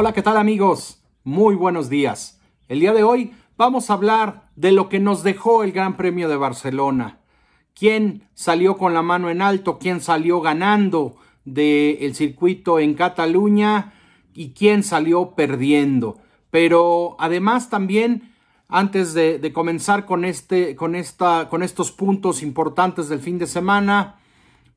[0.00, 1.02] Hola, ¿qué tal amigos?
[1.24, 2.40] Muy buenos días.
[2.68, 6.28] El día de hoy vamos a hablar de lo que nos dejó el Gran Premio
[6.28, 7.18] de Barcelona.
[7.74, 9.80] ¿Quién salió con la mano en alto?
[9.80, 13.92] ¿Quién salió ganando del circuito en Cataluña?
[14.34, 16.18] ¿Y quién salió perdiendo?
[16.52, 18.32] Pero además también,
[18.68, 24.20] antes de, comenzar con, este, con, esta, con estos puntos importantes del fin de semana,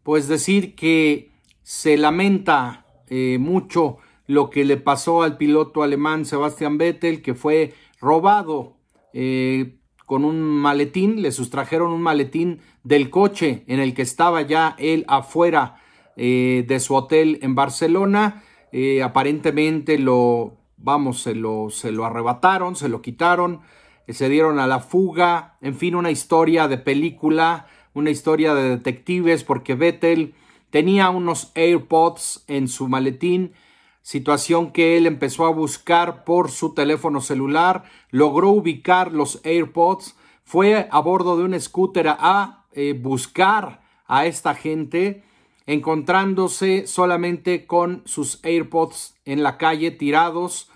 [0.02, 1.30] pues decir que
[1.62, 7.74] se lamenta eh, mucho lo que le pasó al piloto alemán Sebastian Vettel, que fue
[8.00, 8.78] robado
[9.14, 14.76] eh, con un maletín, le sustrajeron un maletín del coche en el que estaba ya
[14.78, 15.76] él afuera
[16.18, 18.44] eh, de su hotel en Barcelona.
[18.72, 23.62] Eh, aparentemente lo, vamos, se lo, se lo arrebataron, se lo quitaron,
[24.08, 29.44] se dieron a la fuga, en fin, una historia de película, una historia de detectives,
[29.44, 30.36] porque Vettel
[30.70, 33.54] tenía unos AirPods en su maletín
[34.02, 40.88] situación que él empezó a buscar por su teléfono celular, logró ubicar los AirPods, fue
[40.92, 45.24] a bordo de un scooter a eh, buscar a esta gente,
[45.66, 50.70] encontrándose solamente con sus AirPods en la calle tirados.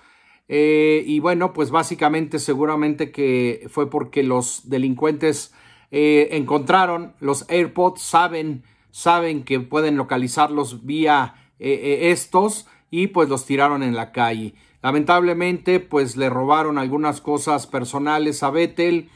[0.47, 5.53] Eh, y bueno, pues básicamente seguramente que fue porque los delincuentes
[5.89, 13.83] eh, encontraron los AirPods, saben, saben que pueden localizarlos vía estos y pues los tiraron
[13.83, 14.53] en la calle.
[14.81, 19.09] Lamentablemente pues le robaron algunas cosas personales a Vettel,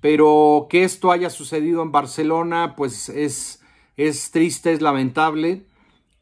[0.00, 3.62] pero que esto haya sucedido en Barcelona pues es,
[3.96, 5.62] es triste, es lamentable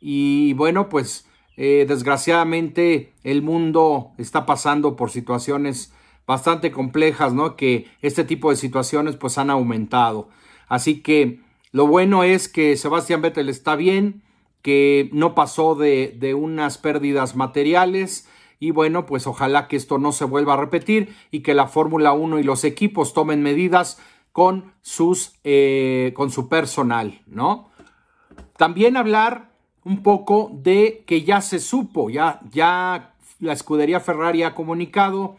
[0.00, 1.26] y bueno pues
[1.56, 5.92] eh, desgraciadamente el mundo está pasando por situaciones
[6.26, 7.56] bastante complejas, ¿no?
[7.56, 10.28] Que este tipo de situaciones pues han aumentado.
[10.68, 11.40] Así que
[11.72, 14.22] lo bueno es que Sebastián Vettel está bien,
[14.62, 20.12] que no pasó de, de unas pérdidas materiales y bueno, pues ojalá que esto no
[20.12, 23.98] se vuelva a repetir y que la Fórmula 1 y los equipos tomen medidas
[24.32, 27.70] con sus eh, con su personal, ¿no?
[28.56, 29.50] También hablar
[29.82, 35.36] un poco de que ya se supo, ya, ya la escudería Ferrari ha comunicado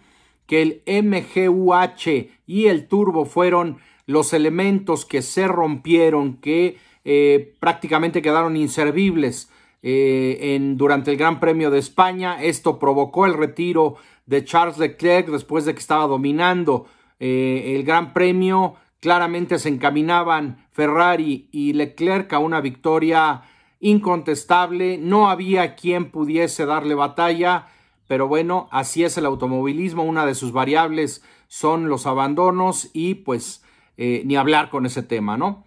[0.48, 8.22] que el MGUH y el turbo fueron los elementos que se rompieron, que eh, prácticamente
[8.22, 9.50] quedaron inservibles
[9.82, 12.42] eh, en, durante el Gran Premio de España.
[12.42, 13.96] Esto provocó el retiro
[14.26, 16.86] de Charles Leclerc después de que estaba dominando
[17.20, 18.76] eh, el Gran Premio.
[19.00, 23.42] Claramente se encaminaban Ferrari y Leclerc a una victoria
[23.80, 25.00] incontestable.
[25.00, 27.68] No había quien pudiese darle batalla,
[28.08, 30.04] pero bueno, así es el automovilismo.
[30.04, 33.64] Una de sus variables son los abandonos y pues
[33.98, 35.64] ni hablar con ese tema, ¿no?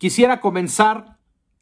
[0.00, 1.18] Quisiera comenzar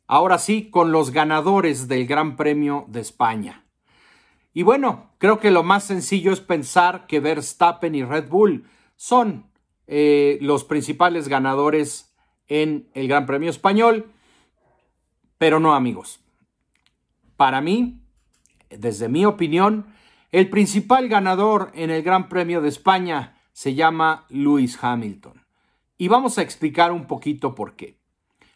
[0.07, 3.65] ahora sí con los ganadores del Gran Premio de España.
[4.55, 9.51] Y bueno, creo que lo más sencillo es pensar que Verstappen y Red Bull son
[9.89, 12.15] eh, los principales ganadores
[12.47, 14.13] en el Gran Premio Español,
[15.37, 16.21] pero no amigos.
[17.37, 18.05] Para mí,
[18.71, 19.93] desde mi opinión,
[20.31, 25.45] el principal ganador en el Gran Premio de España se llama Lewis Hamilton.
[25.97, 27.98] Y vamos a explicar un poquito por qué.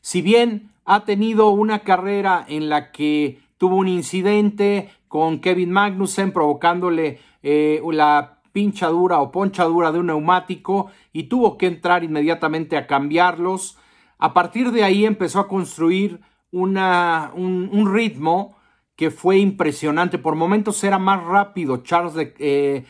[0.03, 6.33] Si bien ha tenido una carrera en la que tuvo un incidente con Kevin Magnussen
[6.33, 12.89] provocándole eh, la pinchadura o ponchadura de un neumático y tuvo que entrar inmediatamente a
[12.89, 13.79] cambiarlos.
[14.19, 16.21] A partir de ahí empezó a construir
[16.51, 18.57] una, un, ritmo
[18.97, 20.19] que fue impresionante.
[20.19, 22.85] Por momentos era más rápido Charles eh,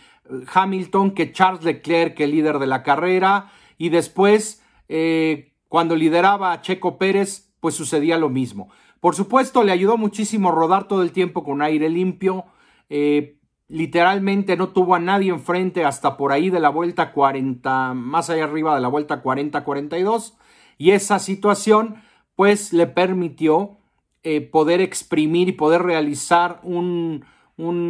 [0.52, 3.52] Hamilton que Charles Leclerc, el líder de la carrera.
[3.76, 8.68] Y después eh, cuando lideraba a Checo Pérez, pues sucedía lo mismo.
[9.00, 12.44] Por supuesto, le ayudó muchísimo rodar todo el tiempo con aire limpio.
[12.90, 13.38] Eh,
[13.68, 18.44] literalmente no tuvo a nadie enfrente hasta por ahí de la vuelta 40, más allá
[18.44, 20.34] arriba de la vuelta 40-42.
[20.76, 22.02] Y esa situación,
[22.36, 23.78] pues, le permitió
[24.24, 27.24] eh, poder exprimir y poder realizar un,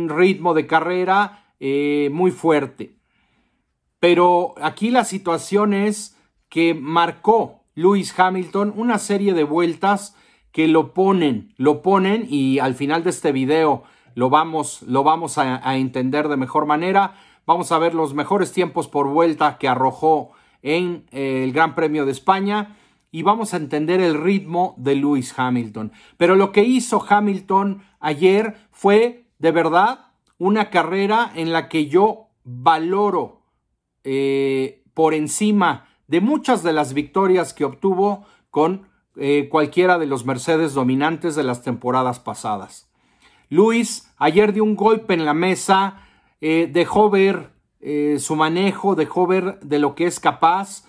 [0.08, 2.94] ritmo de carrera eh, muy fuerte.
[3.98, 6.16] Pero aquí la situación es
[6.48, 10.16] que marcó Lewis Hamilton una serie de vueltas
[10.52, 13.84] que lo ponen, lo ponen y al final de este video
[14.14, 17.14] lo vamos, lo vamos a, entender de mejor manera.
[17.46, 22.04] Vamos a ver los mejores tiempos por vuelta que arrojó en eh, el Gran Premio
[22.04, 22.76] de España
[23.10, 25.92] y vamos a entender el ritmo de Lewis Hamilton.
[26.18, 30.06] Pero lo que hizo Hamilton ayer fue de verdad
[30.38, 33.42] una carrera en la que yo valoro
[34.04, 38.86] eh, por encima de muchas de las victorias que obtuvo con
[39.16, 42.92] eh, cualquiera de los Mercedes dominantes de las temporadas pasadas.
[43.48, 46.02] Luis ayer dio un golpe en la mesa,
[46.42, 50.84] eh, dejó ver eh, su manejo, dejó ver de lo que es capaz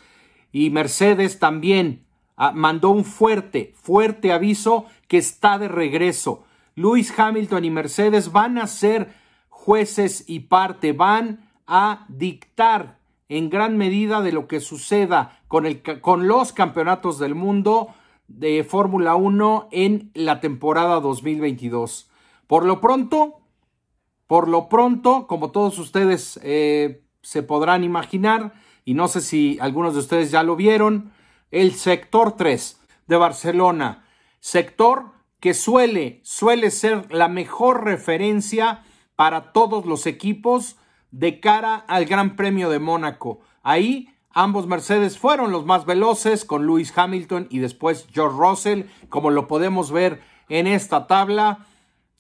[0.52, 2.04] y Mercedes también
[2.36, 6.44] ah, mandó un fuerte, fuerte aviso que está de regreso.
[6.76, 9.14] Luis Hamilton y Mercedes van a ser
[9.48, 13.03] jueces y parte, van a dictar
[13.38, 17.88] en gran medida de lo que suceda con, el, con los campeonatos del mundo
[18.28, 22.12] de Fórmula 1 en la temporada 2022.
[22.46, 23.42] Por lo pronto,
[24.28, 28.54] por lo pronto, como todos ustedes eh, se podrán imaginar,
[28.86, 31.12] y no sé si algunos de ustedes ya lo vieron,
[31.50, 34.06] el sector 3 de Barcelona,
[34.42, 35.06] sector
[35.40, 38.84] que suele, suele ser la mejor referencia
[39.16, 40.78] para todos los equipos
[41.14, 43.40] de cara al Gran Premio de Mónaco.
[43.62, 49.30] Ahí ambos Mercedes fueron los más veloces con Lewis Hamilton y después George Russell, como
[49.30, 51.68] lo podemos ver en esta tabla.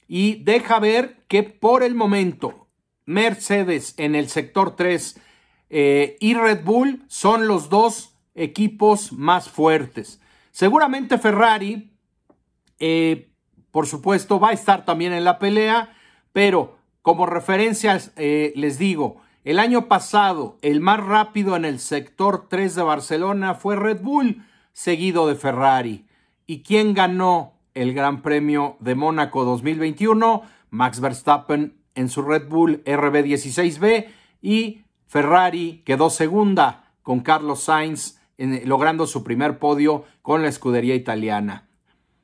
[0.07, 2.67] Y deja ver que por el momento
[3.05, 5.19] Mercedes en el sector 3
[5.71, 10.21] eh, y Red Bull son los dos equipos más fuertes.
[10.51, 11.91] Seguramente Ferrari,
[12.77, 13.31] eh,
[13.71, 15.95] por supuesto, va a estar también en la pelea,
[16.31, 22.47] pero como referencias, eh, les digo, el año pasado el más rápido en el sector
[22.49, 26.07] 3 de Barcelona fue Red Bull, seguido de Ferrari.
[26.47, 30.43] ¿Y quién ganó el Gran Premio de Mónaco 2021?
[30.69, 34.07] Max Verstappen en su Red Bull RB16B
[34.41, 41.67] y Ferrari quedó segunda con Carlos Sainz logrando su primer podio con la escudería italiana.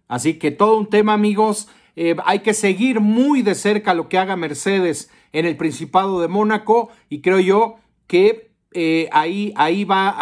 [0.08, 1.68] Así que todo un tema amigos
[2.02, 6.30] eh, hay que seguir muy de cerca lo que haga Mercedes en el Principado de
[6.30, 7.76] Mónaco y creo yo
[8.08, 10.16] que eh, ahí, ahí va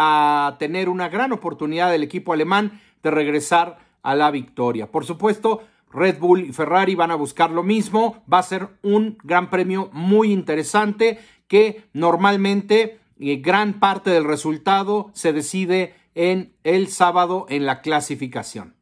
[0.48, 4.90] a tener una gran oportunidad el equipo alemán de regresar a la victoria.
[4.90, 8.24] Por supuesto, Red Bull y Ferrari van a buscar lo mismo.
[8.30, 15.12] Va a ser un gran premio muy interesante que normalmente eh, gran parte del resultado
[15.14, 18.74] se decide en el sábado en la clasificación.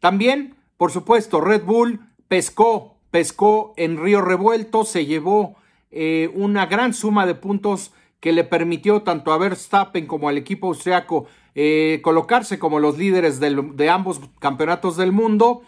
[0.00, 5.56] También, por supuesto, Red Bull pescó, pescó en Río Revuelto, se llevó
[5.90, 10.68] eh, una gran suma de puntos que le permitió tanto a Verstappen como al equipo
[10.68, 15.62] austriaco eh, colocarse como los líderes de ambos campeonatos del mundo.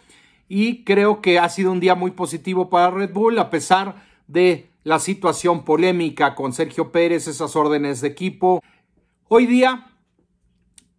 [0.48, 4.68] Y creo que ha sido un día muy positivo para Red Bull, a pesar de
[4.84, 8.62] la situación polémica con Sergio Pérez, esas órdenes de equipo.
[9.28, 9.88] Hoy día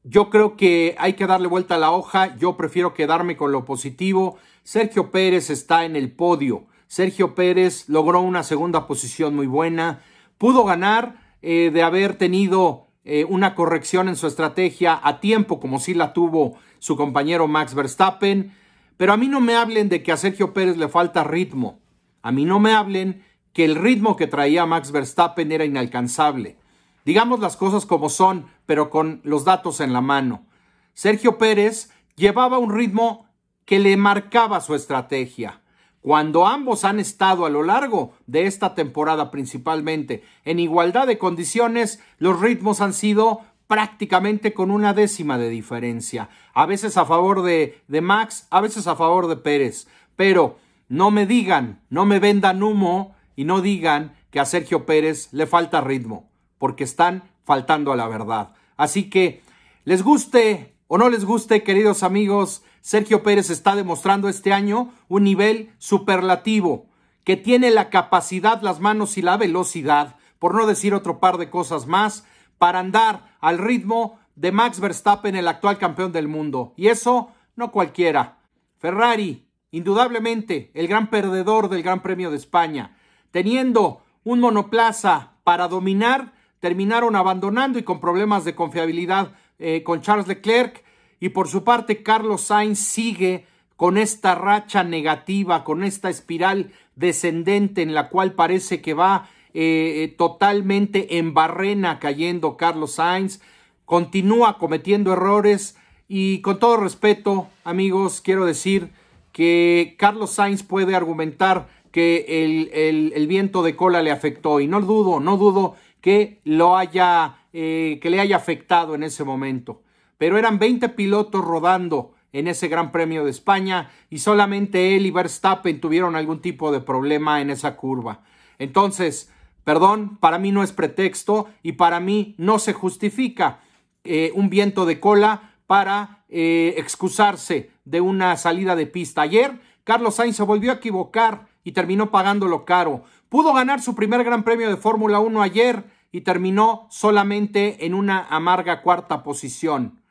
[0.03, 2.37] yo creo que hay que darle vuelta a la hoja.
[2.37, 4.37] Yo prefiero quedarme con lo positivo.
[4.67, 6.65] Sergio Pérez está en el podio.
[6.87, 10.01] Sergio Pérez logró una segunda posición muy buena.
[10.37, 15.79] Pudo ganar eh, de haber tenido eh, una corrección en su estrategia a tiempo, como
[15.79, 18.53] sí la tuvo su compañero Max Verstappen.
[18.97, 21.79] Pero a mí no me hablen de que a Sergio Pérez le falta ritmo.
[22.21, 23.23] A mí no me hablen
[23.53, 26.57] que el ritmo que traía Max Verstappen era inalcanzable.
[27.05, 30.45] Digamos las cosas como son, pero con los datos en la mano.
[30.93, 33.26] Sergio Pérez llevaba un ritmo
[33.67, 35.61] que le marcaba su estrategia.
[36.01, 42.01] Cuando ambos han estado a lo largo de esta temporada principalmente en igualdad de condiciones,
[42.17, 46.29] los ritmos han sido prácticamente con una décima de diferencia.
[46.53, 49.89] A veces a favor de, de Max, a veces a favor de Pérez.
[50.15, 50.57] Pero
[50.87, 55.45] no me digan, no me vendan humo y no digan que a Sergio Pérez le
[55.45, 58.53] falta ritmo porque están faltando a la verdad.
[58.77, 59.43] Así que,
[59.83, 65.23] les guste o no les guste, queridos amigos, Sergio Pérez está demostrando este año un
[65.23, 66.87] nivel superlativo,
[67.23, 71.49] que tiene la capacidad, las manos y la velocidad, por no decir otro par de
[71.49, 72.25] cosas más,
[72.57, 76.73] para andar al ritmo de Max Verstappen, el actual campeón del mundo.
[76.77, 78.37] Y eso no cualquiera.
[78.77, 82.95] Ferrari, indudablemente, el gran perdedor del Gran Premio de España,
[83.31, 90.27] teniendo un monoplaza para dominar terminaron abandonando y con problemas de confiabilidad eh, con Charles
[90.27, 90.83] Leclerc.
[91.19, 93.45] Y por su parte, Carlos Sainz sigue
[93.75, 100.03] con esta racha negativa, con esta espiral descendente en la cual parece que va eh,
[100.03, 103.39] eh, totalmente en barrena cayendo Carlos Sainz.
[103.85, 108.89] Continúa cometiendo errores y con todo respeto, amigos, quiero decir
[109.31, 114.81] que Carlos Sainz puede argumentar que el, el viento de cola le afectó y no
[114.81, 119.81] dudo, no dudo que lo haya, eh, que le haya afectado en ese momento.
[120.17, 125.11] Pero eran 20 pilotos rodando en ese Gran Premio de España y solamente él y
[125.11, 128.23] Verstappen tuvieron algún tipo de problema en esa curva.
[128.59, 129.31] Entonces,
[129.63, 133.59] perdón, para mí no es pretexto y para mí no se justifica
[134.03, 139.21] eh, un viento de cola para eh, excusarse de una salida de pista.
[139.21, 143.03] Ayer Carlos Sainz se volvió a equivocar y terminó pagándolo caro.
[143.29, 148.25] Pudo ganar su primer Gran Premio de Fórmula 1 ayer y terminó solamente en una
[148.29, 150.01] amarga cuarta posición.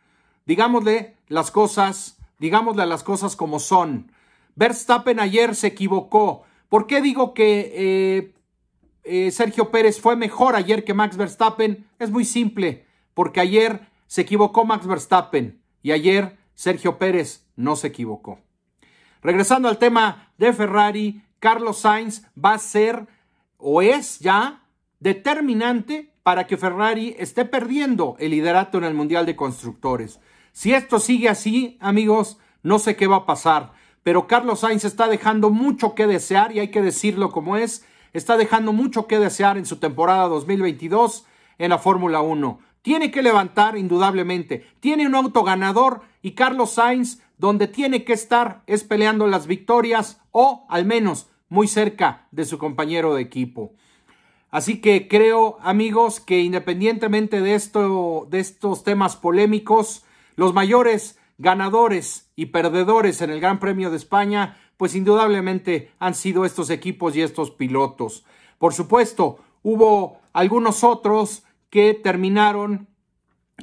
[0.45, 4.13] Digámosle las cosas, digámosle las cosas como son.
[4.55, 6.45] Verstappen ayer se equivocó.
[6.69, 8.35] ¿Por qué digo que eh,
[9.05, 11.87] eh, Sergio Pérez fue mejor ayer que Max Verstappen?
[11.99, 17.89] Es muy simple, porque ayer se equivocó Max Verstappen y ayer Sergio Pérez no se
[17.89, 18.41] equivocó.
[19.23, 23.07] Regresando al tema de Ferrari, Carlos Sainz va a ser
[23.59, 24.63] o es ya
[25.01, 30.21] determinante para que Ferrari esté perdiendo el liderato en el Mundial de Constructores.
[30.53, 33.73] Si esto sigue así, amigos, no sé qué va a pasar,
[34.03, 38.37] pero Carlos Sainz está dejando mucho que desear y hay que decirlo como es, está
[38.37, 41.27] dejando mucho que desear en su temporada 2022
[41.59, 42.59] en la Fórmula 1.
[42.83, 48.63] Tiene que levantar indudablemente, tiene un auto ganador y Carlos Sainz donde tiene que estar
[48.67, 53.75] es peleando las victorias o al menos muy cerca de su compañero de equipo.
[54.51, 60.05] Así que creo, amigos, que independientemente de, esto, de estos temas polémicos,
[60.37, 66.45] los mayores ganadores y perdedores en el Gran Premio de España, pues indudablemente han sido
[66.45, 68.25] estos equipos y estos pilotos.
[68.59, 72.89] Por supuesto, hubo algunos otros que terminaron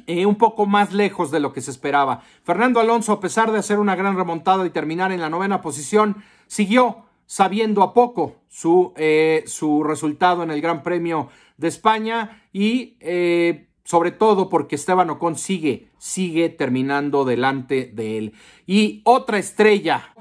[0.06, 2.22] eh, un poco más lejos de lo que se esperaba.
[2.42, 6.22] Fernando Alonso, a pesar de hacer una gran remontada y terminar en la novena posición,
[6.46, 12.96] siguió sabiendo a poco su, eh, su resultado en el Gran Premio de España y
[13.00, 18.32] eh, sobre todo porque Esteban Ocon sigue, sigue terminando delante de él.
[18.66, 20.14] Y otra estrella,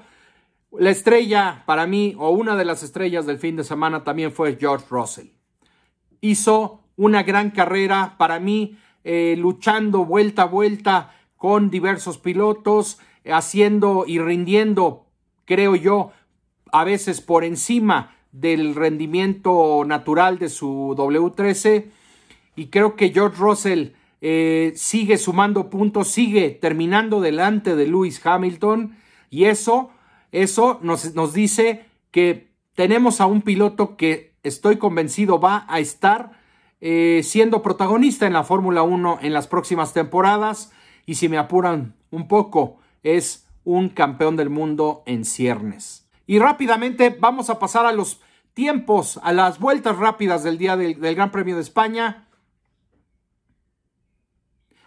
[0.72, 4.58] la estrella para mí, o una de las estrellas del fin de semana también fue
[4.60, 5.28] George Russell.
[6.20, 14.06] Hizo una gran carrera para mí, eh, luchando vuelta a vuelta con diversos pilotos, haciendo
[14.08, 15.08] y rindiendo,
[15.46, 16.12] creo yo,
[16.74, 21.86] a veces por encima del rendimiento natural de su W13
[22.56, 23.90] y creo que George Russell
[24.22, 28.98] eh, sigue sumando puntos, sigue terminando delante de Lewis Hamilton.
[29.30, 29.92] Y eso,
[30.32, 36.32] eso nos, nos dice que tenemos a un piloto que estoy convencido va a estar
[36.82, 40.72] eh, siendo protagonista en la Fórmula 1 en las próximas temporadas.
[41.06, 46.03] Y si me apuran un poco es un campeón del mundo en ciernes.
[46.26, 48.22] Y rápidamente vamos a pasar a los
[48.54, 52.28] tiempos, a las vueltas rápidas del día del, Gran Premio de España.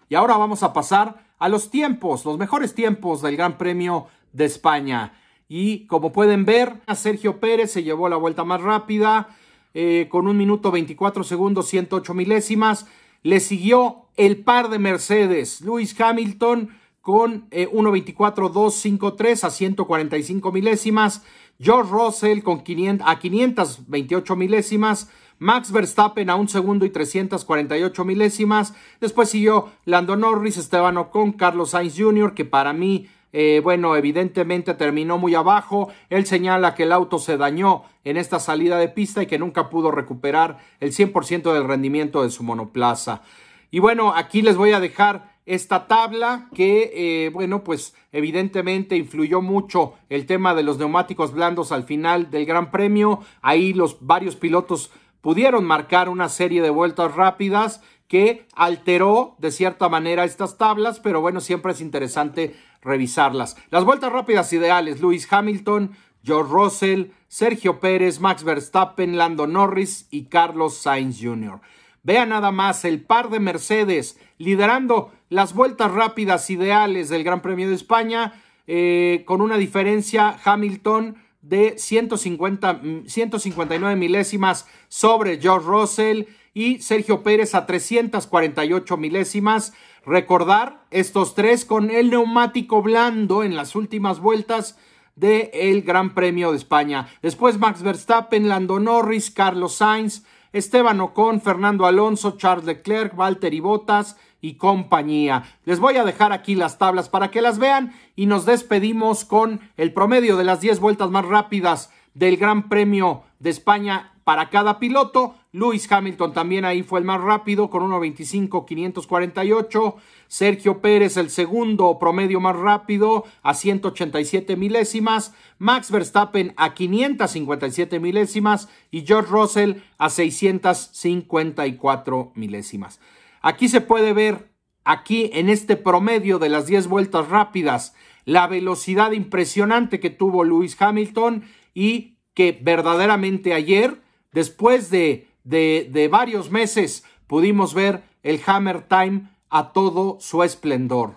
[0.09, 4.45] Y ahora vamos a pasar a los tiempos, los mejores tiempos del Gran Premio de
[4.47, 5.15] España.
[5.49, 9.29] Y como pueden ver, Sergio Pérez se llevó la vuelta más rápida
[9.75, 12.87] eh, con un minuto 24 segundos, 108 milésimas.
[13.23, 16.71] Le siguió el par de Mercedes, Lewis Hamilton
[17.07, 21.23] con 1.24.253 eh, a 145 milésimas.
[21.61, 25.09] George Russell con 500, a 528 milésimas.
[25.39, 28.75] Max Verstappen a un segundo y 348 milésimas.
[29.01, 34.75] Después siguió Lando Norris, Esteban Ocon, Carlos Sainz Jr., que para mí, eh, bueno, evidentemente
[34.75, 35.91] terminó muy abajo.
[36.11, 39.71] Él señala que el auto se dañó en esta salida de pista y que nunca
[39.71, 43.23] pudo recuperar el 100% del rendimiento de su monoplaza.
[43.71, 49.41] Y bueno, aquí les voy a dejar esta tabla que, eh, bueno, pues evidentemente influyó
[49.41, 53.21] mucho el tema de los neumáticos blandos al final del Gran Premio.
[53.43, 59.89] Ahí los varios pilotos pudieron marcar una serie de vueltas rápidas que alteró de cierta
[59.89, 63.57] manera estas tablas, pero bueno, siempre es interesante revisarlas.
[63.71, 70.25] Las vueltas rápidas ideales, Lewis Hamilton, George Russell, Sergio Pérez, Max Verstappen, Lando Norris y
[70.25, 71.61] Carlos Sainz Jr.
[72.07, 77.69] Vea nada más el par de Mercedes liderando las vueltas rápidas ideales del Gran Premio
[77.69, 86.79] de España, eh, con una diferencia Hamilton de 150, 159 milésimas sobre George Russell y
[86.79, 89.73] Sergio Pérez a 348 milésimas.
[90.05, 94.79] Recordar estos tres con el neumático blando en las últimas vueltas
[95.17, 97.09] del Gran Premio de España.
[97.21, 100.23] Después Max Verstappen, Lando Norris, Carlos Sainz,
[100.57, 105.45] Esteban Ocon, Fernando Alonso, Charles Leclerc, Valtteri Bottas y compañía.
[105.67, 109.61] Les voy a dejar aquí las tablas para que las vean y nos despedimos con
[109.77, 114.79] el promedio de las 10 vueltas más rápidas del Gran Premio de España para cada
[114.79, 115.35] piloto.
[115.57, 119.95] Lewis Hamilton también ahí fue el más rápido con 1.25.548.
[120.29, 125.33] Sergio Pérez el segundo promedio más rápido a 187 milésimas.
[125.59, 133.01] Max Verstappen a 557 milésimas y George Russell a 654 milésimas.
[133.41, 134.51] Aquí se puede ver,
[134.85, 137.95] aquí en este promedio de las 10 vueltas rápidas,
[138.27, 146.09] la velocidad impresionante que tuvo Lewis Hamilton y que verdaderamente ayer, después de, de, de
[146.09, 151.15] varios meses, pudimos ver el Hammer Time a todo su esplendor.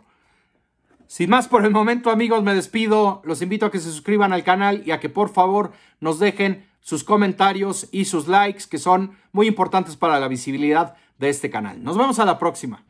[1.07, 3.21] Sin más por el momento, amigos, me despido.
[3.25, 6.67] Los invito a que se suscriban al canal y a que por favor nos dejen
[6.81, 11.83] sus comentarios y sus likes, que son muy importantes para la visibilidad de este canal.
[11.83, 12.83] Nos vemos a la próxima.